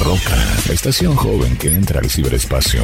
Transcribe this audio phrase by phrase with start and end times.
[0.00, 0.36] Roca,
[0.66, 2.82] la estación joven que entra al ciberespacio.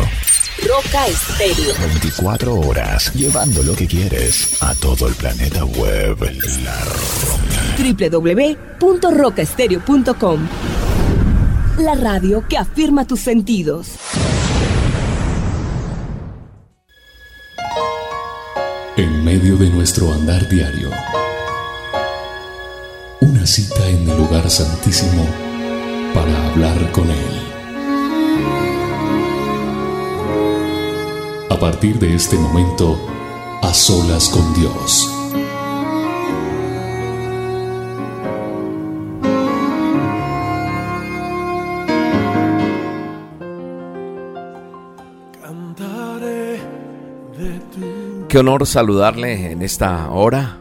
[0.63, 1.75] Roca Estéreo.
[1.81, 6.19] 24 horas, llevando lo que quieres a todo el planeta web.
[6.63, 8.11] La Roca.
[8.81, 10.49] www.rocaestereo.com
[11.79, 13.93] La radio que afirma tus sentidos.
[18.99, 20.91] En medio de nuestro andar diario,
[23.23, 25.46] una cita en el lugar santísimo
[26.17, 27.35] para hablar con Él.
[31.51, 32.99] A partir de este momento,
[33.63, 35.13] a solas con Dios.
[48.29, 50.61] Qué honor saludarle en esta hora,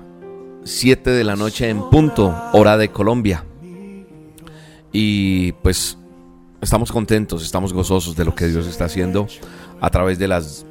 [0.65, 3.45] 7 de la noche en punto, hora de Colombia.
[4.97, 5.97] Y pues
[6.61, 9.27] estamos contentos, estamos gozosos de lo que Dios está haciendo
[9.81, 10.65] a través de las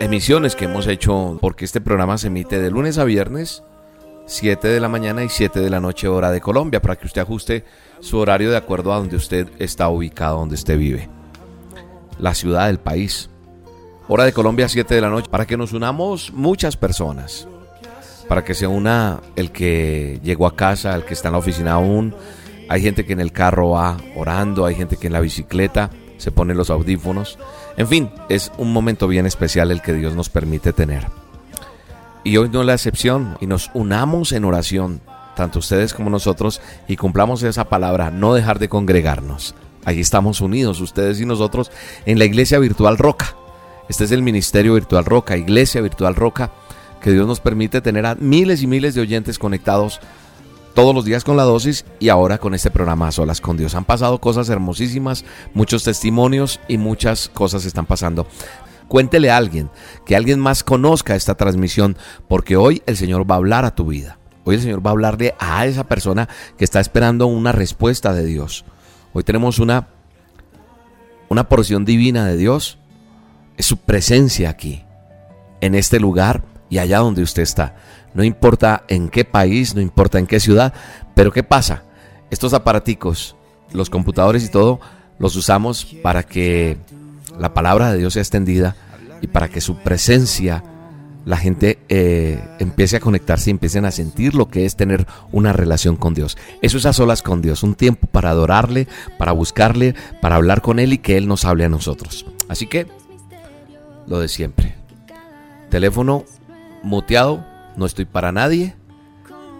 [0.00, 3.62] emisiones que hemos hecho, porque este programa se emite de lunes a viernes,
[4.26, 7.20] 7 de la mañana y 7 de la noche hora de Colombia, para que usted
[7.20, 7.64] ajuste
[8.00, 11.08] su horario de acuerdo a donde usted está ubicado, donde usted vive.
[12.18, 13.30] La ciudad del país.
[14.08, 17.46] Hora de Colombia, 7 de la noche, para que nos unamos muchas personas.
[18.26, 21.74] Para que se una el que llegó a casa, el que está en la oficina
[21.74, 22.12] aún,
[22.68, 26.30] hay gente que en el carro va orando, hay gente que en la bicicleta se
[26.30, 27.38] pone los audífonos.
[27.76, 31.06] En fin, es un momento bien especial el que Dios nos permite tener.
[32.24, 35.00] Y hoy no es la excepción, y nos unamos en oración,
[35.36, 39.54] tanto ustedes como nosotros, y cumplamos esa palabra, no dejar de congregarnos.
[39.84, 41.70] Allí estamos unidos, ustedes y nosotros,
[42.04, 43.36] en la Iglesia Virtual Roca.
[43.88, 46.50] Este es el Ministerio Virtual Roca, Iglesia Virtual Roca,
[47.00, 50.00] que Dios nos permite tener a miles y miles de oyentes conectados
[50.76, 53.74] todos los días con la dosis y ahora con este programa a solas con Dios.
[53.74, 55.24] Han pasado cosas hermosísimas,
[55.54, 58.26] muchos testimonios y muchas cosas están pasando.
[58.86, 59.70] Cuéntele a alguien,
[60.04, 61.96] que alguien más conozca esta transmisión,
[62.28, 64.18] porque hoy el Señor va a hablar a tu vida.
[64.44, 66.28] Hoy el Señor va a hablarle a esa persona
[66.58, 68.66] que está esperando una respuesta de Dios.
[69.14, 69.88] Hoy tenemos una,
[71.30, 72.76] una porción divina de Dios.
[73.56, 74.84] Es su presencia aquí,
[75.62, 77.76] en este lugar y allá donde usted está
[78.16, 80.72] no importa en qué país, no importa en qué ciudad,
[81.14, 81.82] pero ¿qué pasa?
[82.30, 83.36] Estos aparaticos,
[83.72, 84.80] los computadores y todo,
[85.18, 86.78] los usamos para que
[87.38, 88.74] la palabra de Dios sea extendida
[89.20, 90.64] y para que su presencia,
[91.26, 95.52] la gente eh, empiece a conectarse y empiecen a sentir lo que es tener una
[95.52, 96.38] relación con Dios.
[96.62, 98.88] Eso es a solas con Dios, un tiempo para adorarle,
[99.18, 102.24] para buscarle, para hablar con Él y que Él nos hable a nosotros.
[102.48, 102.86] Así que,
[104.06, 104.74] lo de siempre.
[105.68, 106.24] Teléfono
[106.82, 107.44] muteado
[107.76, 108.74] no estoy para nadie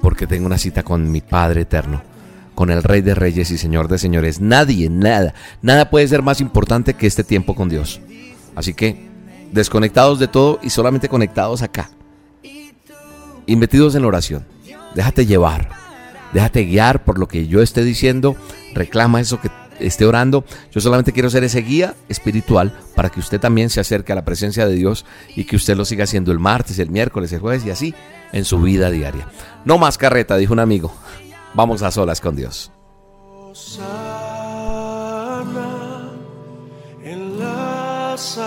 [0.00, 2.02] porque tengo una cita con mi Padre Eterno,
[2.54, 4.40] con el Rey de Reyes y Señor de Señores.
[4.40, 8.00] Nadie, nada, nada puede ser más importante que este tiempo con Dios.
[8.54, 9.08] Así que,
[9.52, 11.90] desconectados de todo y solamente conectados acá.
[12.42, 12.72] Y
[13.52, 13.60] en
[14.02, 14.46] la oración.
[14.94, 15.68] Déjate llevar.
[16.32, 18.36] Déjate guiar por lo que yo esté diciendo.
[18.74, 19.50] Reclama eso que
[19.80, 20.44] esté orando.
[20.72, 24.24] Yo solamente quiero ser ese guía espiritual para que usted también se acerque a la
[24.24, 25.04] presencia de Dios
[25.34, 27.94] y que usted lo siga haciendo el martes, el miércoles, el jueves y así
[28.32, 29.28] en su vida diaria.
[29.64, 30.92] No más carreta, dijo un amigo.
[31.54, 32.70] Vamos a solas con Dios.
[37.02, 38.38] En las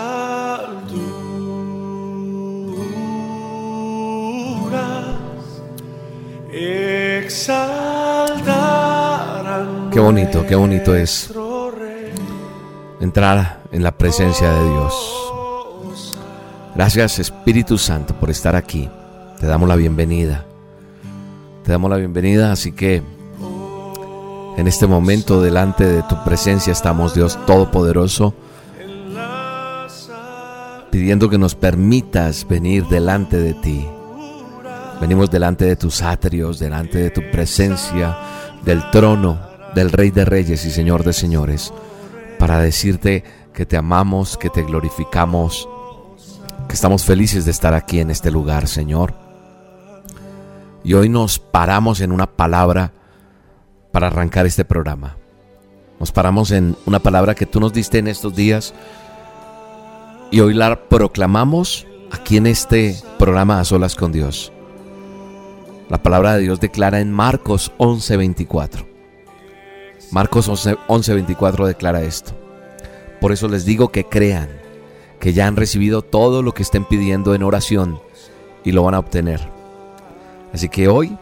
[9.92, 11.32] Qué bonito, qué bonito es
[13.00, 15.16] entrar en la presencia de Dios.
[16.76, 18.88] Gracias Espíritu Santo por estar aquí.
[19.40, 20.44] Te damos la bienvenida.
[21.64, 23.02] Te damos la bienvenida, así que
[24.56, 28.32] en este momento delante de tu presencia estamos Dios Todopoderoso,
[30.92, 33.84] pidiendo que nos permitas venir delante de ti.
[35.00, 38.16] Venimos delante de tus atrios, delante de tu presencia,
[38.64, 41.72] del trono del Rey de Reyes y Señor de Señores,
[42.38, 45.68] para decirte que te amamos, que te glorificamos,
[46.68, 49.14] que estamos felices de estar aquí en este lugar, Señor.
[50.82, 52.92] Y hoy nos paramos en una palabra
[53.92, 55.16] para arrancar este programa.
[55.98, 58.72] Nos paramos en una palabra que tú nos diste en estos días
[60.30, 64.52] y hoy la proclamamos aquí en este programa a solas con Dios.
[65.88, 68.89] La palabra de Dios declara en Marcos 11:24.
[70.10, 72.32] Marcos 11:24 declara esto.
[73.20, 74.48] Por eso les digo que crean,
[75.18, 78.00] que ya han recibido todo lo que estén pidiendo en oración
[78.64, 79.40] y lo van a obtener.
[80.52, 81.16] Así que hoy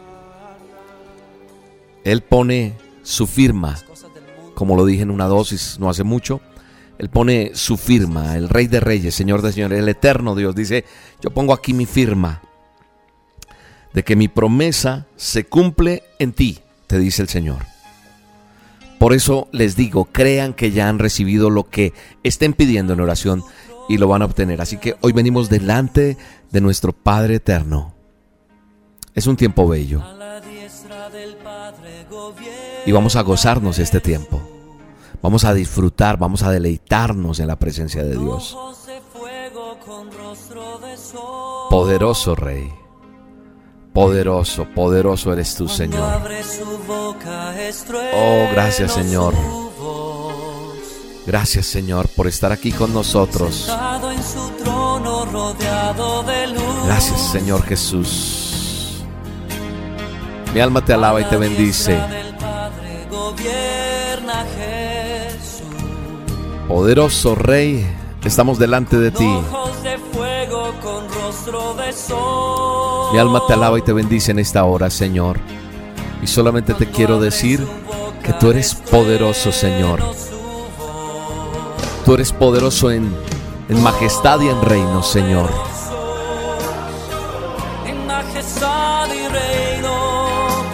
[2.03, 3.77] Él pone su firma
[4.59, 6.41] como lo dije en una dosis no hace mucho.
[6.97, 10.53] Él pone su firma, el Rey de Reyes, Señor de Señores, el Eterno Dios.
[10.53, 10.83] Dice,
[11.21, 12.41] yo pongo aquí mi firma
[13.93, 17.78] de que mi promesa se cumple en ti, te dice el Señor.
[18.99, 21.93] Por eso les digo, crean que ya han recibido lo que
[22.23, 23.43] estén pidiendo en oración
[23.87, 24.61] y lo van a obtener.
[24.61, 26.17] Así que hoy venimos delante
[26.51, 27.95] de nuestro Padre Eterno.
[29.15, 30.03] Es un tiempo bello.
[32.85, 34.41] Y vamos a gozarnos este tiempo.
[35.21, 38.57] Vamos a disfrutar, vamos a deleitarnos en la presencia de Dios.
[41.69, 42.71] Poderoso Rey.
[43.93, 46.21] Poderoso, poderoso eres tú, Señor.
[48.13, 49.33] Oh, gracias, Señor.
[51.25, 53.71] Gracias, Señor, por estar aquí con nosotros.
[56.85, 59.03] Gracias, Señor Jesús.
[60.53, 61.99] Mi alma te alaba y te bendice.
[66.67, 67.85] Poderoso Rey,
[68.23, 69.39] estamos delante de ti.
[73.11, 75.39] Mi alma te alaba y te bendice en esta hora, Señor.
[76.21, 77.65] Y solamente te quiero decir
[78.23, 79.99] que tú eres poderoso, Señor.
[82.05, 83.11] Tú eres poderoso en,
[83.67, 85.49] en majestad y en reino, Señor.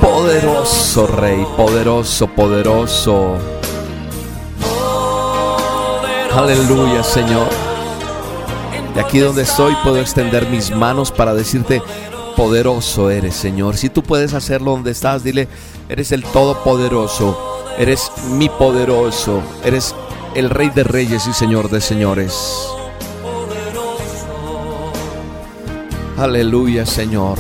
[0.02, 3.38] Poderoso Rey, poderoso, poderoso.
[6.36, 7.48] Aleluya, Señor.
[8.94, 11.82] Y aquí donde estoy puedo extender mis manos para decirte,
[12.36, 13.78] poderoso eres, Señor.
[13.78, 15.48] Si tú puedes hacerlo donde estás, dile,
[15.90, 19.96] eres el Todopoderoso, eres mi poderoso, eres
[20.36, 22.68] el Rey de Reyes y Señor de Señores.
[26.18, 27.38] Aleluya, Señor.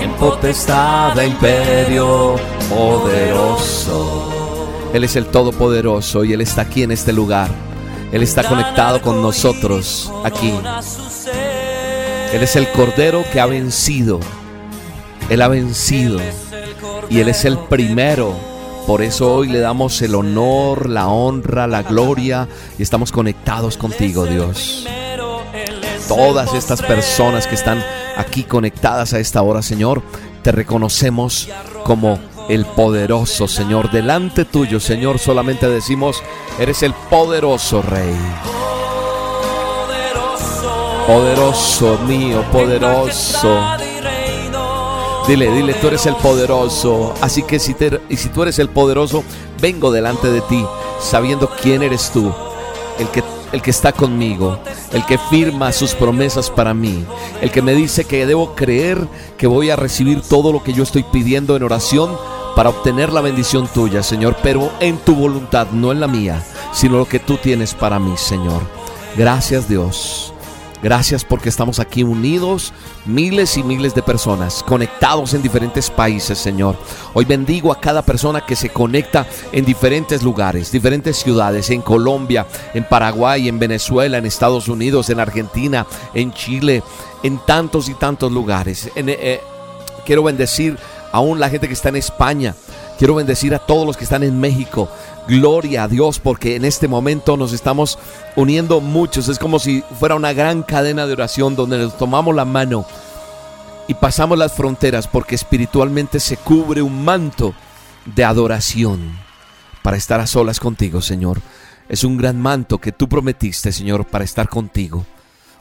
[0.00, 2.36] En potestad de imperio
[2.68, 4.28] poderoso.
[4.92, 7.71] Él es el Todopoderoso y Él está aquí en este lugar.
[8.12, 10.52] Él está conectado con nosotros aquí.
[12.32, 14.20] Él es el Cordero que ha vencido.
[15.30, 16.20] Él ha vencido.
[17.08, 18.34] Y Él es el primero.
[18.86, 22.48] Por eso hoy le damos el honor, la honra, la gloria
[22.78, 24.86] y estamos conectados contigo, Dios.
[26.06, 27.82] Todas estas personas que están
[28.18, 30.02] aquí conectadas a esta hora, Señor,
[30.42, 31.48] te reconocemos
[31.84, 32.18] como
[32.48, 33.90] el poderoso Señor.
[33.90, 36.22] Delante tuyo, Señor, solamente decimos,
[36.58, 38.16] eres el poderoso Rey.
[41.06, 43.60] Poderoso mío, poderoso.
[45.26, 47.14] Dile, dile, tú eres el poderoso.
[47.20, 49.22] Así que si, te, y si tú eres el poderoso,
[49.60, 50.64] vengo delante de ti,
[51.00, 52.32] sabiendo quién eres tú,
[52.98, 54.58] el que, el que está conmigo,
[54.92, 57.04] el que firma sus promesas para mí,
[57.40, 59.06] el que me dice que debo creer
[59.36, 62.16] que voy a recibir todo lo que yo estoy pidiendo en oración
[62.56, 66.98] para obtener la bendición tuya, Señor, pero en tu voluntad, no en la mía, sino
[66.98, 68.62] lo que tú tienes para mí, Señor.
[69.16, 70.32] Gracias Dios.
[70.82, 72.72] Gracias porque estamos aquí unidos,
[73.06, 76.76] miles y miles de personas, conectados en diferentes países, Señor.
[77.14, 82.48] Hoy bendigo a cada persona que se conecta en diferentes lugares, diferentes ciudades, en Colombia,
[82.74, 86.82] en Paraguay, en Venezuela, en Estados Unidos, en Argentina, en Chile,
[87.22, 88.90] en tantos y tantos lugares.
[88.96, 89.40] En, eh,
[90.04, 90.76] quiero bendecir
[91.12, 92.56] aún la gente que está en España.
[92.98, 94.88] Quiero bendecir a todos los que están en México.
[95.28, 97.98] Gloria a Dios porque en este momento nos estamos
[98.36, 99.28] uniendo muchos.
[99.28, 102.84] Es como si fuera una gran cadena de oración donde nos tomamos la mano
[103.88, 107.54] y pasamos las fronteras porque espiritualmente se cubre un manto
[108.04, 109.16] de adoración
[109.82, 111.40] para estar a solas contigo, Señor.
[111.88, 115.04] Es un gran manto que tú prometiste, Señor, para estar contigo,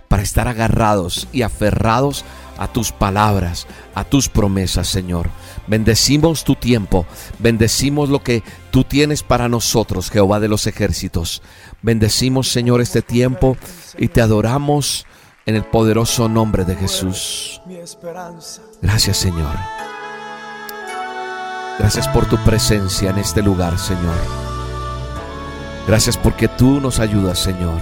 [0.08, 2.24] para estar agarrados y aferrados
[2.62, 3.65] a tus palabras,
[3.96, 5.32] a tus promesas, Señor.
[5.65, 7.08] Bendecimos tu tiempo,
[7.39, 11.41] bendecimos lo que tú tienes para nosotros, Jehová de los ejércitos.
[11.82, 13.58] Bendecimos, Señor, este tiempo
[13.98, 15.08] y te adoramos
[15.48, 17.63] en el poderoso nombre de Jesús.
[18.80, 19.56] Gracias, Señor.
[21.80, 24.20] Gracias por tu presencia en este lugar, Señor.
[25.88, 27.82] Gracias porque tú nos ayudas, Señor.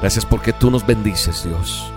[0.00, 1.90] Gracias porque tú nos bendices, Dios.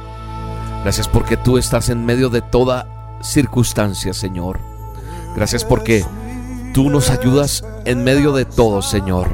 [0.83, 2.87] Gracias porque tú estás en medio de toda
[3.21, 4.59] circunstancia, Señor.
[5.35, 6.05] Gracias porque
[6.73, 9.27] tú nos ayudas en medio de todo, Señor.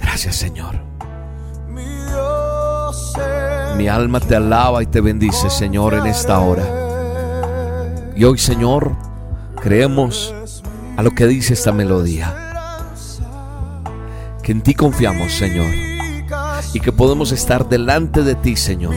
[0.00, 0.76] Gracias, Señor.
[3.76, 6.64] Mi alma te alaba y te bendice, Señor, en esta hora.
[8.14, 8.92] Y hoy, Señor,
[9.62, 10.34] creemos
[10.96, 12.34] a lo que dice esta melodía.
[14.42, 15.97] Que en ti confiamos, Señor
[16.72, 18.94] y que podemos estar delante de ti, Señor.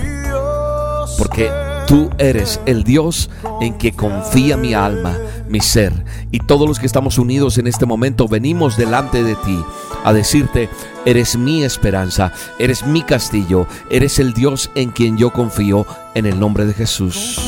[1.18, 1.52] Porque
[1.88, 6.06] tú eres el Dios en que confía mi alma, mi ser.
[6.32, 9.64] Y todos los que estamos unidos en este momento venimos delante de ti
[10.04, 10.70] a decirte,
[11.06, 16.40] eres mi esperanza, eres mi castillo, eres el Dios en quien yo confío en el
[16.40, 17.40] nombre de Jesús.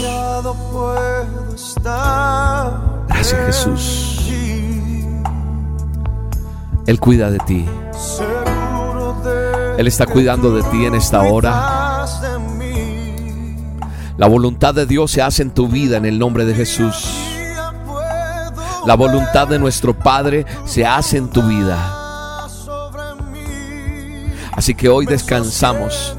[3.08, 4.20] Gracias Jesús.
[6.86, 7.66] Él cuida de ti.
[9.78, 12.06] Él está cuidando de ti en esta hora.
[14.18, 17.10] La voluntad de Dios se hace en tu vida en el nombre de Jesús.
[18.86, 22.00] La voluntad de nuestro Padre se hace en tu vida.
[24.52, 26.16] Así que hoy descansamos,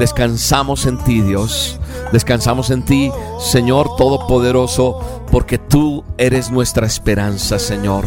[0.00, 1.78] descansamos en ti Dios,
[2.12, 8.04] descansamos en ti Señor Todopoderoso, porque tú eres nuestra esperanza Señor.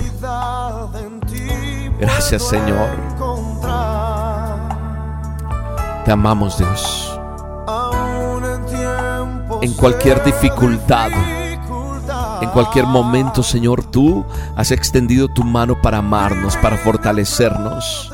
[2.00, 3.11] Gracias Señor.
[6.06, 7.20] Te amamos Dios.
[9.62, 11.12] En cualquier dificultad,
[12.42, 18.12] en cualquier momento Señor, tú has extendido tu mano para amarnos, para fortalecernos.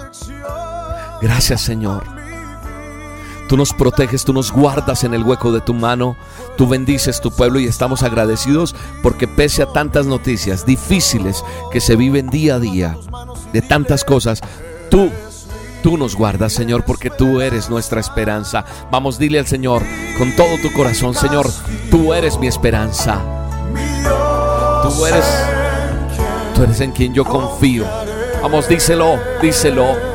[1.22, 2.04] Gracias Señor.
[3.48, 6.18] Tú nos proteges, tú nos guardas en el hueco de tu mano,
[6.58, 11.96] tú bendices tu pueblo y estamos agradecidos porque pese a tantas noticias difíciles que se
[11.96, 12.98] viven día a día,
[13.54, 14.42] de tantas cosas,
[14.90, 15.10] tú,
[15.84, 18.66] tú nos guardas Señor porque tú eres nuestra esperanza.
[18.92, 19.84] Vamos, dile al Señor
[20.18, 21.48] con todo tu corazón, Señor,
[21.92, 23.22] tú eres mi esperanza.
[24.84, 25.26] Tú eres,
[26.56, 27.86] tú eres en quien yo confío.
[28.42, 30.07] Vamos, díselo, díselo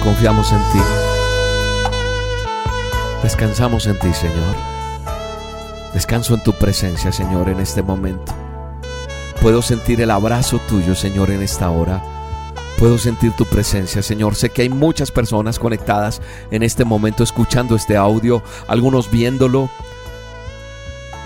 [0.00, 0.80] confiamos en ti.
[3.22, 4.56] Descansamos en ti, Señor.
[5.92, 8.32] Descanso en tu presencia, Señor, en este momento.
[9.42, 12.02] Puedo sentir el abrazo tuyo, Señor, en esta hora.
[12.78, 14.36] Puedo sentir tu presencia, Señor.
[14.36, 19.70] Sé que hay muchas personas conectadas en este momento escuchando este audio, algunos viéndolo.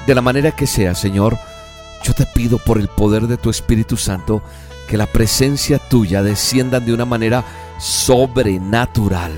[0.06, 1.38] De la manera que sea, Señor,
[2.02, 4.42] yo te pido por el poder de tu Espíritu Santo
[4.88, 7.44] que la presencia tuya descienda de una manera
[7.84, 9.32] sobrenatural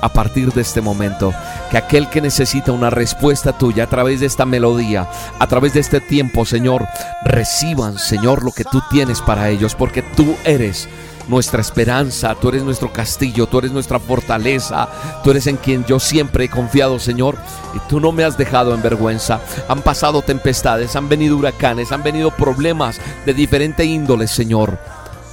[0.00, 1.34] a partir de este momento.
[1.70, 5.80] Que aquel que necesita una respuesta tuya a través de esta melodía, a través de
[5.80, 6.86] este tiempo, Señor,
[7.24, 10.88] reciban, Señor, lo que tú tienes para ellos, porque tú eres
[11.28, 14.88] nuestra esperanza, tú eres nuestro castillo, tú eres nuestra fortaleza,
[15.22, 17.36] tú eres en quien yo siempre he confiado, Señor,
[17.74, 19.40] y tú no me has dejado en vergüenza.
[19.68, 24.78] Han pasado tempestades, han venido huracanes, han venido problemas de diferente índole, Señor,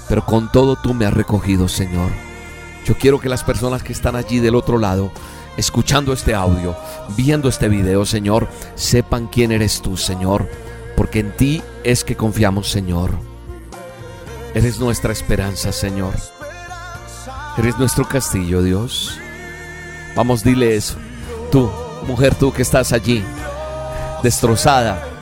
[0.10, 2.33] pero con todo tú me has recogido, Señor.
[2.86, 5.12] Yo quiero que las personas que están allí del otro lado,
[5.56, 6.75] escuchando este audio,
[7.16, 10.50] viendo este video, Señor, sepan quién eres tú, Señor,
[10.98, 13.12] porque en ti es que confiamos, Señor.
[14.54, 16.13] Eres nuestra esperanza, Señor.
[17.58, 19.18] Eres nuestro castillo, Dios.
[20.16, 20.96] Vamos, dile eso.
[21.52, 21.72] Tú,
[22.06, 23.24] mujer, tú que estás allí,
[24.22, 25.12] destrozada,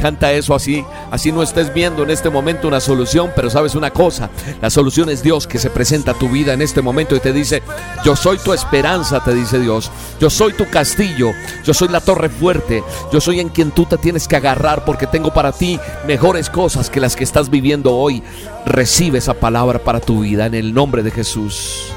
[0.00, 3.90] Canta eso así, así no estés viendo en este momento una solución, pero sabes una
[3.90, 4.30] cosa,
[4.62, 7.34] la solución es Dios que se presenta a tu vida en este momento y te
[7.34, 7.62] dice,
[8.02, 11.32] yo soy tu esperanza, te dice Dios, yo soy tu castillo,
[11.64, 15.06] yo soy la torre fuerte, yo soy en quien tú te tienes que agarrar porque
[15.06, 18.22] tengo para ti mejores cosas que las que estás viviendo hoy.
[18.64, 21.92] Recibe esa palabra para tu vida en el nombre de Jesús.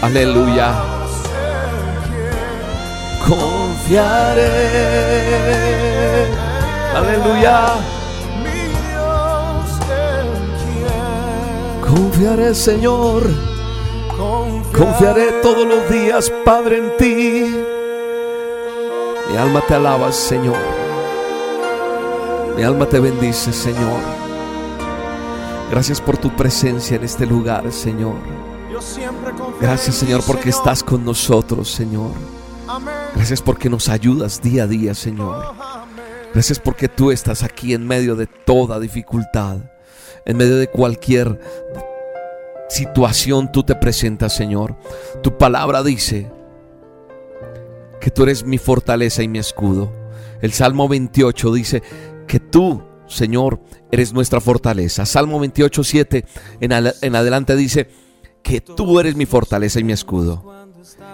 [0.00, 0.74] Aleluya.
[3.26, 4.44] Confiaré
[6.94, 7.66] Aleluya.
[11.82, 13.22] Confiaré, Señor.
[14.72, 17.64] Confiaré todos los días, Padre, en ti.
[19.30, 20.56] Mi alma te alaba, Señor.
[22.56, 24.00] Mi alma te bendice, Señor.
[25.70, 28.14] Gracias por tu presencia en este lugar, Señor.
[29.60, 32.12] Gracias, Señor, porque estás con nosotros, Señor.
[33.14, 35.63] Gracias porque nos ayudas día a día, Señor.
[36.34, 39.58] Gracias porque tú estás aquí en medio de toda dificultad,
[40.26, 41.38] en medio de cualquier
[42.68, 44.76] situación tú te presentas, Señor.
[45.22, 46.28] Tu palabra dice
[48.00, 49.92] que tú eres mi fortaleza y mi escudo.
[50.42, 51.82] El Salmo 28 dice
[52.26, 53.60] que tú, Señor,
[53.92, 55.06] eres nuestra fortaleza.
[55.06, 56.24] Salmo 28, 7
[56.60, 57.88] en, en adelante dice
[58.42, 60.52] que tú eres mi fortaleza y mi escudo.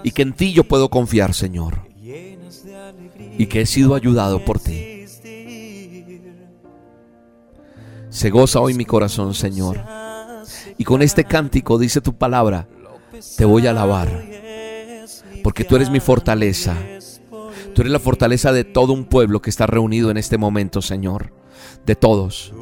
[0.03, 1.83] Y que en ti yo puedo confiar, Señor.
[3.37, 5.00] Y que he sido ayudado por ti.
[8.11, 9.81] Se goza hoy mi corazón, Señor.
[10.77, 12.69] Y con este cántico dice tu palabra,
[13.37, 14.25] te voy a alabar.
[15.43, 16.77] porque tú eres mi fortaleza.
[17.75, 21.33] Tú eres la fortaleza de todo un pueblo que está reunido en este momento, Señor.
[21.87, 22.53] De todos.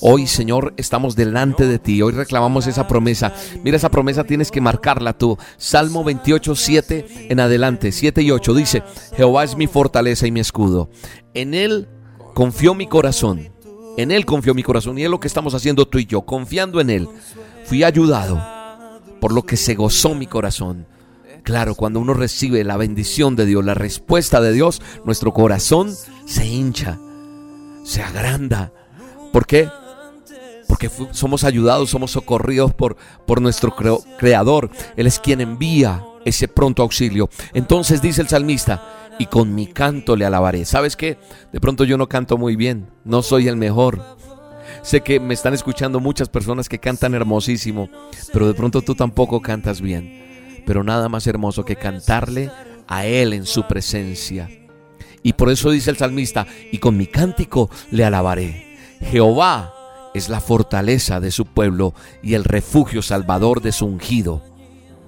[0.00, 2.02] Hoy, Señor, estamos delante de ti.
[2.02, 3.32] Hoy reclamamos esa promesa.
[3.62, 5.38] Mira, esa promesa tienes que marcarla tú.
[5.56, 8.82] Salmo 28, 7 en adelante, 7 y 8 dice,
[9.16, 10.90] Jehová es mi fortaleza y mi escudo.
[11.32, 11.88] En Él
[12.34, 13.53] confió mi corazón.
[13.96, 14.98] En Él confió mi corazón.
[14.98, 17.08] Y es lo que estamos haciendo tú y yo, confiando en Él.
[17.64, 18.42] Fui ayudado,
[19.20, 20.86] por lo que se gozó mi corazón.
[21.42, 26.46] Claro, cuando uno recibe la bendición de Dios, la respuesta de Dios, nuestro corazón se
[26.46, 26.98] hincha,
[27.84, 28.72] se agranda.
[29.32, 29.68] ¿Por qué?
[30.66, 32.96] Porque somos ayudados, somos socorridos por,
[33.26, 33.74] por nuestro
[34.18, 34.70] Creador.
[34.96, 37.28] Él es quien envía ese pronto auxilio.
[37.52, 40.64] Entonces dice el salmista, y con mi canto le alabaré.
[40.64, 41.18] ¿Sabes qué?
[41.52, 44.00] De pronto yo no canto muy bien, no soy el mejor.
[44.82, 47.88] Sé que me están escuchando muchas personas que cantan hermosísimo,
[48.32, 50.24] pero de pronto tú tampoco cantas bien
[50.64, 52.50] pero nada más hermoso que cantarle
[52.86, 54.48] a Él en su presencia.
[55.22, 58.76] Y por eso dice el salmista, y con mi cántico le alabaré.
[59.00, 59.74] Jehová
[60.12, 64.42] es la fortaleza de su pueblo y el refugio salvador de su ungido.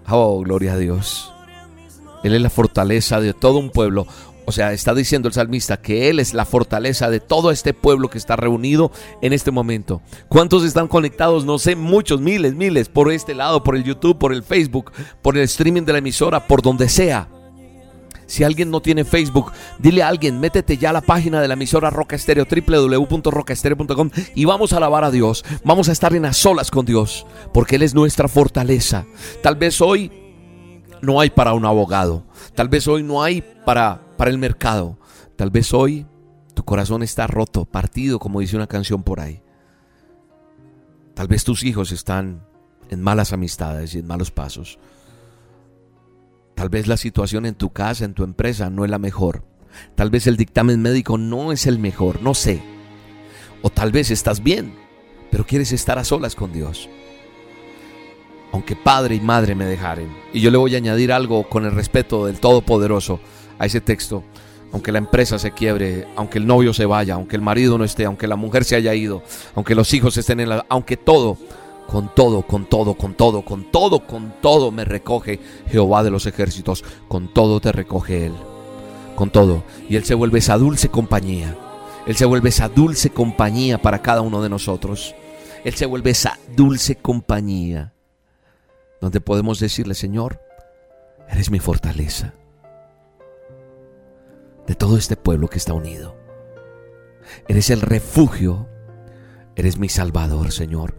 [0.09, 1.33] Oh, gloria a Dios.
[2.23, 4.07] Él es la fortaleza de todo un pueblo.
[4.49, 8.09] O sea, está diciendo el salmista que Él es la fortaleza de todo este pueblo
[8.09, 10.03] que está reunido en este momento.
[10.29, 11.45] ¿Cuántos están conectados?
[11.45, 15.37] No sé, muchos, miles, miles, por este lado, por el YouTube, por el Facebook, por
[15.37, 17.29] el streaming de la emisora, por donde sea.
[18.27, 21.55] Si alguien no tiene Facebook, dile a alguien, métete ya a la página de la
[21.55, 25.45] emisora Roca Estéreo, www.rocaestereo.com y vamos a alabar a Dios.
[25.65, 29.07] Vamos a estar en las solas con Dios, porque Él es nuestra fortaleza.
[29.43, 30.26] Tal vez hoy
[31.03, 32.25] no hay para un abogado.
[32.55, 34.99] Tal vez hoy no hay para, para el mercado.
[35.37, 36.07] Tal vez hoy
[36.55, 39.43] tu corazón está roto, partido, como dice una canción por ahí.
[41.15, 42.47] Tal vez tus hijos están
[42.91, 44.79] en malas amistades y en malos pasos.
[46.55, 49.45] Tal vez la situación en tu casa, en tu empresa, no es la mejor.
[49.95, 52.63] Tal vez el dictamen médico no es el mejor, no sé.
[53.63, 54.75] O tal vez estás bien,
[55.31, 56.89] pero quieres estar a solas con Dios
[58.57, 60.09] aunque padre y madre me dejaren.
[60.33, 63.21] Y yo le voy a añadir algo con el respeto del Todopoderoso
[63.59, 64.25] a ese texto.
[64.73, 68.07] Aunque la empresa se quiebre, aunque el novio se vaya, aunque el marido no esté,
[68.07, 69.23] aunque la mujer se haya ido,
[69.55, 70.65] aunque los hijos estén en la...
[70.71, 71.37] Aunque todo,
[71.87, 75.39] con todo, con todo, con todo, con todo, con todo me recoge
[75.69, 76.83] Jehová de los ejércitos.
[77.09, 78.33] Con todo te recoge Él.
[79.17, 79.65] Con todo.
[79.87, 81.55] Y Él se vuelve esa dulce compañía.
[82.07, 85.15] Él se vuelve esa dulce compañía para cada uno de nosotros.
[85.63, 87.93] Él se vuelve esa dulce compañía
[89.01, 90.41] donde podemos decirle, Señor,
[91.29, 92.35] eres mi fortaleza
[94.67, 96.17] de todo este pueblo que está unido.
[97.49, 98.69] Eres el refugio,
[99.55, 100.95] eres mi salvador, Señor.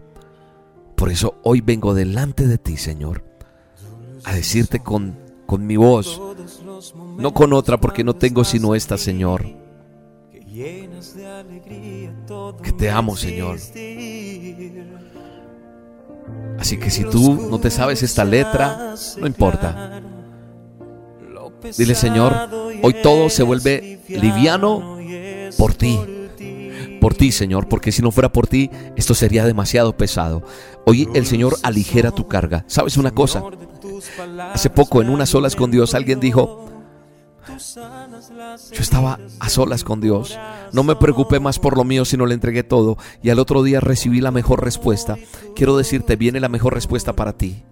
[0.94, 3.24] Por eso hoy vengo delante de ti, Señor,
[4.24, 6.20] a decirte con, con mi voz,
[7.16, 9.46] no con otra porque no tengo sino esta, Señor.
[12.62, 13.58] Que te amo, Señor.
[16.58, 20.02] Así que si tú no te sabes esta letra, no importa.
[21.76, 22.34] Dile, Señor,
[22.82, 24.98] hoy todo se vuelve liviano
[25.56, 25.98] por ti.
[27.00, 30.42] Por ti, Señor, porque si no fuera por ti, esto sería demasiado pesado.
[30.84, 32.64] Hoy el Señor aligera tu carga.
[32.66, 33.42] ¿Sabes una cosa?
[34.52, 36.67] Hace poco en unas solas con Dios alguien dijo,
[37.48, 40.38] yo estaba a solas con Dios.
[40.72, 42.98] No me preocupé más por lo mío, sino le entregué todo.
[43.22, 45.16] Y al otro día recibí la mejor respuesta.
[45.54, 47.64] Quiero decirte, viene la mejor respuesta para ti.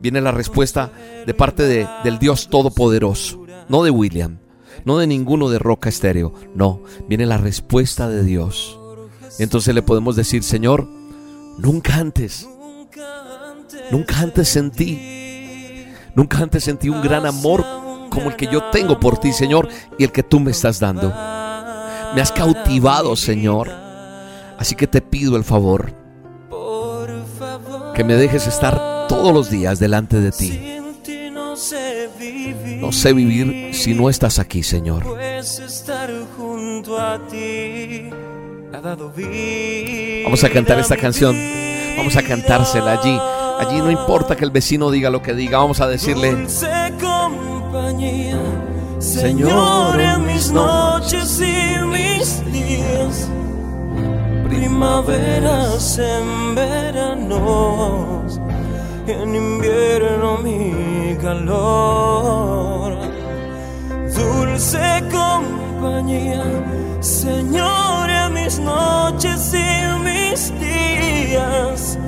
[0.00, 0.90] Viene la respuesta
[1.26, 3.44] de parte de, del Dios Todopoderoso.
[3.68, 4.38] No de William.
[4.84, 6.34] No de ninguno de Roca Estéreo.
[6.54, 8.78] No, viene la respuesta de Dios.
[9.38, 10.88] Entonces le podemos decir, Señor,
[11.58, 12.48] nunca antes,
[13.90, 17.64] nunca antes sentí, nunca antes sentí un gran amor
[18.14, 21.08] como el que yo tengo por ti, Señor, y el que tú me estás dando.
[22.14, 23.70] Me has cautivado, Señor.
[24.58, 26.04] Así que te pido el favor
[27.94, 30.60] que me dejes estar todos los días delante de ti.
[32.80, 35.04] No sé vivir si no estás aquí, Señor.
[40.24, 41.36] Vamos a cantar esta canción.
[41.96, 43.18] Vamos a cantársela allí.
[43.60, 45.58] Allí no importa que el vecino diga lo que diga.
[45.58, 46.46] Vamos a decirle.
[49.00, 53.28] Señor, en mis noches y mis días,
[54.48, 58.40] primaveras en veranos,
[59.08, 62.96] en invierno mi calor,
[64.14, 66.44] dulce compañía,
[67.00, 71.98] Señor, en mis noches y mis días,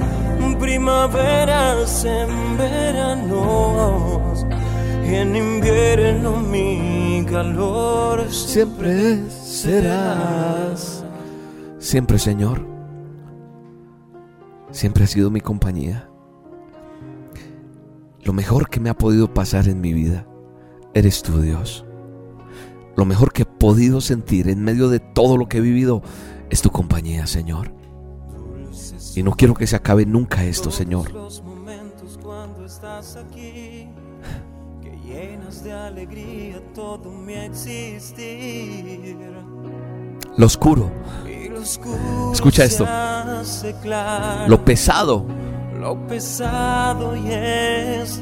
[0.61, 4.26] primaveras en veranos
[5.15, 8.31] en invierno mi calor.
[8.33, 11.05] Siempre serás.
[11.79, 12.67] Siempre, Señor.
[14.71, 16.09] Siempre has sido mi compañía.
[18.23, 20.27] Lo mejor que me ha podido pasar en mi vida
[20.95, 21.85] eres tú, Dios.
[22.97, 26.03] Lo mejor que he podido sentir en medio de todo lo que he vivido
[26.51, 27.73] es tu compañía, Señor.
[29.15, 31.11] Y no quiero que se acabe nunca esto, Señor.
[35.17, 39.17] Llenas de alegría todo mi existir.
[40.37, 40.91] Lo oscuro,
[42.33, 42.87] Escucha esto.
[44.47, 45.27] lo pesado,
[45.81, 47.15] lo pesado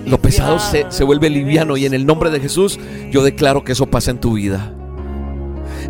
[0.07, 2.79] lo pesado se, se vuelve liviano y en el nombre de Jesús
[3.11, 4.73] yo declaro que eso pasa en tu vida.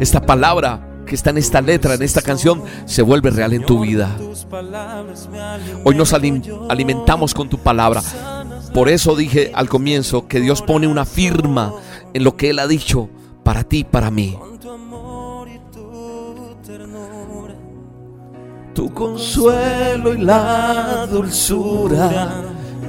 [0.00, 3.80] Esta palabra que está en esta letra, en esta canción, se vuelve real en tu
[3.80, 4.16] vida.
[5.84, 8.02] Hoy nos alimentamos con tu palabra.
[8.74, 11.72] Por eso dije al comienzo que Dios pone una firma
[12.12, 13.08] en lo que Él ha dicho
[13.44, 14.36] para ti y para mí.
[14.36, 17.54] Con tu amor y tu ternura.
[18.74, 22.42] Tu consuelo y la dulzura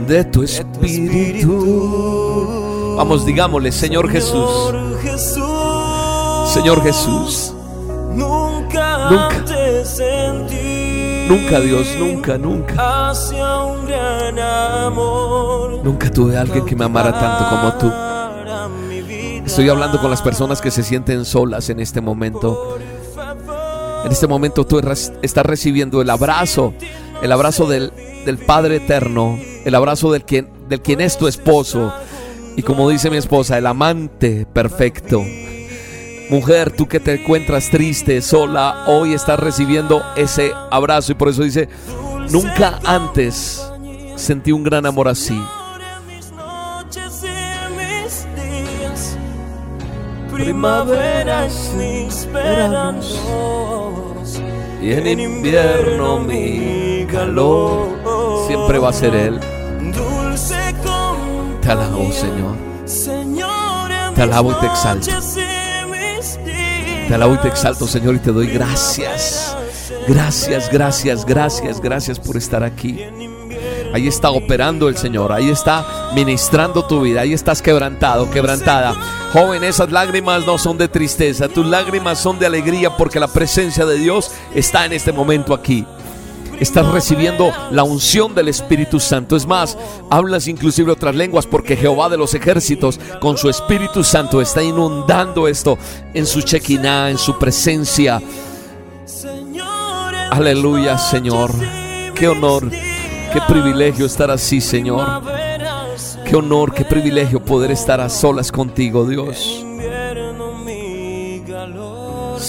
[0.07, 1.53] de tu espíritu.
[2.97, 6.49] Vamos, digámosle, Señor Jesús, Señor Jesús.
[6.51, 7.53] Señor Jesús,
[8.15, 9.45] Nunca, Nunca.
[9.45, 10.74] te sentí.
[11.27, 15.81] Nunca Dios, nunca, nunca, Hacia un gran amor.
[15.83, 17.91] nunca tuve a alguien que me amara tanto como tú.
[19.45, 22.77] Estoy hablando con las personas que se sienten solas en este momento.
[24.03, 24.79] En este momento tú
[25.21, 26.73] estás recibiendo el abrazo,
[27.21, 27.91] el abrazo del,
[28.25, 31.93] del Padre Eterno, el abrazo del quien, del quien es tu esposo.
[32.55, 35.23] Y como dice mi esposa, el amante perfecto.
[36.29, 41.11] Mujer, tú que te encuentras triste, sola, hoy estás recibiendo ese abrazo.
[41.11, 41.69] Y por eso dice,
[42.31, 43.63] nunca antes
[44.15, 45.39] sentí un gran amor así.
[46.07, 46.31] mis
[50.37, 53.19] y en veranos.
[54.81, 57.87] Y invierno mi calor
[58.47, 59.39] siempre va a ser Él.
[61.61, 62.55] Te alabo, Señor.
[64.15, 65.11] Te alabo y te exalto.
[67.07, 69.55] Te alabo y te exalto, Señor, y te doy gracias.
[70.07, 72.99] Gracias, gracias, gracias, gracias por estar aquí.
[73.93, 78.93] Ahí está operando el Señor, ahí está ministrando tu vida, ahí estás quebrantado, quebrantada.
[79.31, 83.85] Joven, esas lágrimas no son de tristeza, tus lágrimas son de alegría porque la presencia
[83.85, 85.85] de Dios está en este momento aquí.
[86.59, 89.35] Estás recibiendo la unción del Espíritu Santo.
[89.35, 89.77] Es más,
[90.09, 95.47] hablas inclusive otras lenguas porque Jehová de los ejércitos con su Espíritu Santo está inundando
[95.47, 95.77] esto
[96.13, 98.21] en su chequiná, en su presencia.
[100.31, 101.51] Aleluya, Señor.
[102.15, 105.21] Qué honor, qué privilegio estar así, Señor.
[106.25, 109.65] Qué honor, qué privilegio poder estar a solas contigo, Dios.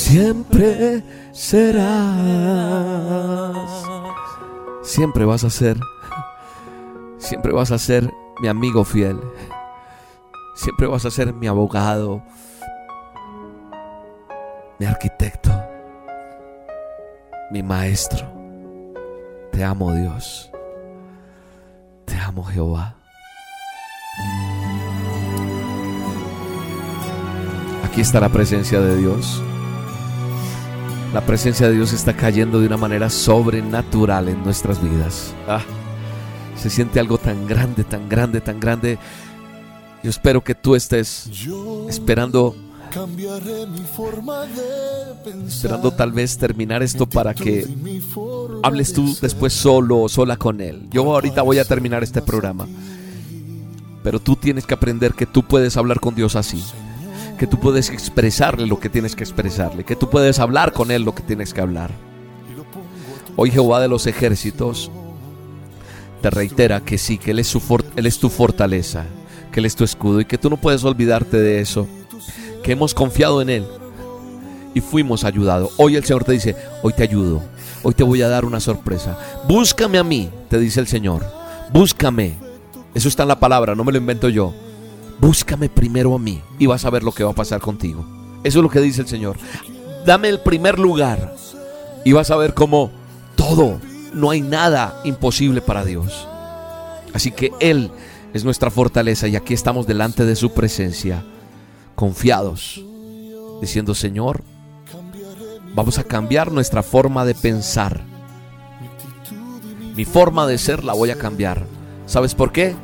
[0.07, 1.83] Siempre serás.
[4.85, 5.81] Siempre vas a ser.
[7.19, 8.09] Siempre vas a ser
[8.41, 9.19] mi amigo fiel.
[10.55, 12.23] Siempre vas a ser mi abogado.
[14.79, 15.51] Mi arquitecto.
[17.51, 18.33] Mi maestro.
[19.51, 20.53] Te amo Dios.
[22.05, 22.95] Te amo Jehová.
[27.83, 29.43] Aquí está la presencia de Dios.
[31.17, 35.33] La presencia de Dios está cayendo de una manera sobrenatural en nuestras vidas.
[35.49, 35.63] Ah,
[36.59, 38.99] se siente algo tan grande, tan grande, tan grande.
[40.03, 41.31] Yo espero que tú estés
[41.89, 42.55] esperando,
[45.47, 47.67] esperando tal vez terminar esto para que
[48.63, 50.87] hables tú después solo o sola con Él.
[50.91, 52.67] Yo ahorita voy a terminar este programa.
[54.03, 56.63] Pero tú tienes que aprender que tú puedes hablar con Dios así.
[57.39, 59.85] Que tú puedes expresarle lo que tienes que expresarle.
[59.85, 61.91] Que tú puedes hablar con Él lo que tienes que hablar.
[63.37, 64.91] Hoy Jehová de los ejércitos
[66.23, 67.61] te reitera que sí, que Él es, su
[68.21, 69.05] tu fortaleza,
[69.53, 71.87] que Él es tu escudo y que tú no puedes olvidarte de eso.
[72.63, 73.67] Que hemos confiado en Él
[74.73, 75.71] y fuimos ayudados.
[75.77, 77.43] Hoy el Señor te dice, hoy te ayudo,
[77.83, 79.19] hoy te voy a dar una sorpresa.
[79.47, 81.25] Búscame a mí, te dice el Señor.
[81.73, 82.35] Búscame.
[82.95, 84.55] Eso está en la palabra, no me lo invento yo.
[85.19, 88.05] Búscame primero a mí y vas a ver lo que va a pasar contigo.
[88.45, 89.37] Eso es lo que dice el Señor.
[90.05, 91.35] Dame el primer lugar
[92.05, 92.91] y vas a ver cómo
[93.35, 93.81] todo,
[94.13, 96.29] no hay nada imposible para Dios.
[97.13, 97.91] Así que Él
[98.35, 101.25] es nuestra fortaleza y aquí estamos delante de su presencia,
[101.95, 102.83] confiados,
[103.61, 104.45] diciendo, Señor,
[105.75, 108.03] vamos a cambiar nuestra forma de pensar.
[109.97, 111.67] Mi forma de ser la voy a cambiar.
[112.07, 112.77] ¿Sabes por qué?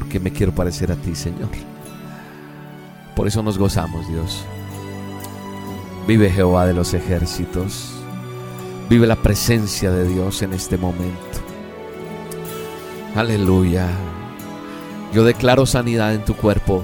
[0.00, 1.50] Porque me quiero parecer a ti, Señor.
[3.14, 4.44] Por eso nos gozamos, Dios.
[6.08, 7.90] Vive Jehová de los ejércitos.
[8.88, 11.38] Vive la presencia de Dios en este momento.
[13.14, 13.88] Aleluya.
[15.12, 16.82] Yo declaro sanidad en tu cuerpo.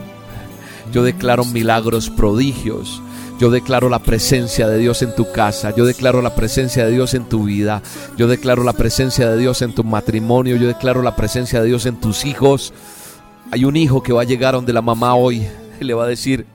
[0.92, 3.00] Yo declaro milagros, prodigios.
[3.38, 5.74] Yo declaro la presencia de Dios en tu casa.
[5.74, 7.80] Yo declaro la presencia de Dios en tu vida.
[8.18, 10.56] Yo declaro la presencia de Dios en tu matrimonio.
[10.56, 12.74] Yo declaro la presencia de Dios en tus hijos.
[13.50, 15.46] Hay un hijo que va a llegar donde la mamá hoy
[15.80, 16.46] y le va a decir,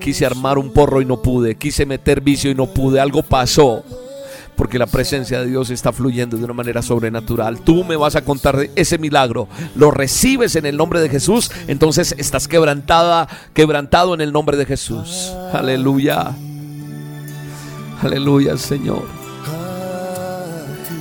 [0.00, 1.56] quise armar un porro y no pude.
[1.56, 3.00] Quise meter vicio y no pude.
[3.00, 3.84] Algo pasó
[4.58, 7.60] porque la presencia de Dios está fluyendo de una manera sobrenatural.
[7.60, 9.48] Tú me vas a contar ese milagro.
[9.76, 14.66] Lo recibes en el nombre de Jesús, entonces estás quebrantada, quebrantado en el nombre de
[14.66, 15.32] Jesús.
[15.52, 16.34] Aleluya.
[18.02, 19.06] Aleluya, Señor.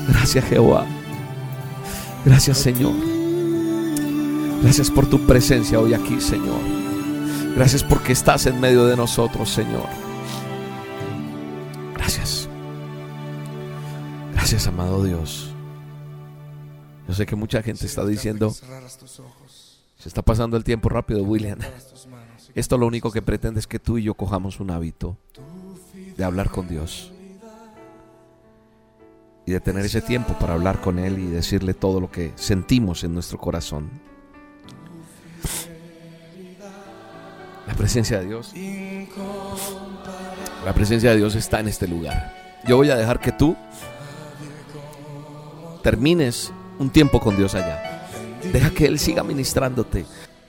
[0.08, 0.86] Gracias, Jehová.
[2.26, 3.16] Gracias, Señor.
[4.62, 6.60] Gracias por tu presencia hoy aquí, Señor.
[7.56, 9.88] Gracias porque estás en medio de nosotros, Señor.
[11.93, 12.50] Gracias.
[14.34, 15.54] Gracias, amado Dios.
[17.08, 21.60] Yo sé que mucha gente está diciendo, se está pasando el tiempo rápido, William.
[22.54, 25.17] Esto lo único que pretende es que tú y yo cojamos un hábito
[26.17, 27.12] de hablar con Dios.
[29.46, 33.04] Y de tener ese tiempo para hablar con Él y decirle todo lo que sentimos
[33.06, 33.89] en nuestro corazón.
[37.67, 38.53] La presencia de Dios.
[40.65, 42.34] La presencia de Dios está en este lugar.
[42.65, 43.56] Yo voy a dejar que tú
[45.84, 48.08] termines un tiempo con Dios allá.
[48.51, 50.06] Deja que Él siga ministrándote.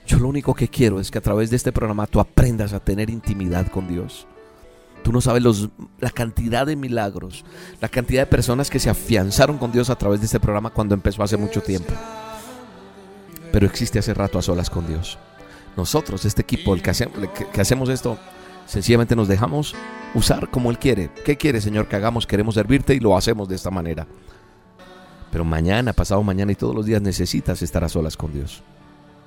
[0.07, 2.79] Yo lo único que quiero es que a través de este programa tú aprendas a
[2.79, 4.25] tener intimidad con Dios.
[5.03, 7.45] Tú no sabes los, la cantidad de milagros,
[7.79, 10.95] la cantidad de personas que se afianzaron con Dios a través de este programa cuando
[10.95, 11.93] empezó hace mucho tiempo.
[13.51, 15.17] Pero existe hace rato a solas con Dios.
[15.77, 17.15] Nosotros, este equipo, el que, hacemos,
[17.51, 18.17] que, hacemos esto,
[18.65, 19.75] sencillamente nos dejamos
[20.13, 21.09] usar como Él quiere.
[21.25, 22.27] ¿Qué quiere, Señor, que hagamos?
[22.27, 24.07] Queremos servirte y lo hacemos de esta manera.
[25.31, 28.63] Pero mañana, pasado mañana y todos los días necesitas estar a solas con Dios.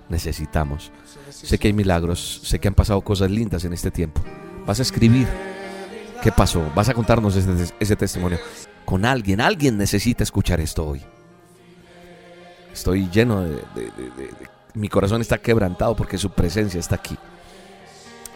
[0.08, 0.90] Necesitamos.
[1.30, 4.20] Sé que hay milagros, sé que han pasado cosas lindas en este tiempo.
[4.66, 5.26] Vas a escribir
[6.22, 8.38] qué pasó, vas a contarnos ese, testimonio.
[8.84, 11.02] Con alguien, alguien necesita escuchar esto hoy.
[12.72, 13.60] Estoy lleno de,
[14.74, 17.16] Mi corazón está quebrantado porque su presencia está aquí.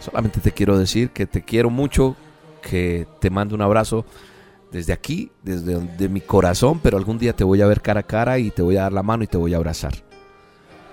[0.00, 2.16] Solamente te quiero decir que te quiero mucho,
[2.62, 4.04] que te mando un abrazo
[4.70, 8.02] desde aquí, desde de mi corazón, pero algún día te voy a ver cara a
[8.02, 9.94] cara y te voy a dar la mano y te voy a abrazar.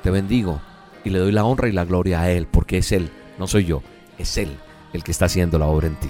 [0.01, 0.61] Te bendigo
[1.03, 3.65] y le doy la honra y la gloria a Él, porque es Él, no soy
[3.65, 3.81] yo,
[4.17, 4.57] es Él
[4.93, 6.09] el que está haciendo la obra en ti.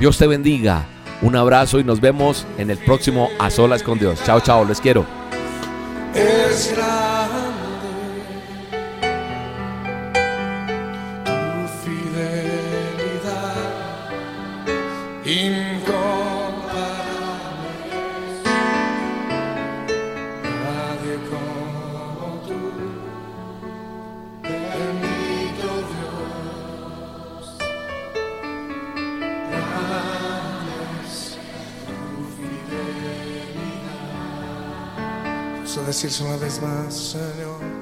[0.00, 0.86] Dios te bendiga,
[1.20, 4.22] un abrazo y nos vemos en el próximo A Solas con Dios.
[4.24, 5.04] Chao, chao, les quiero.
[35.86, 37.81] Decirse una vez más, Señor.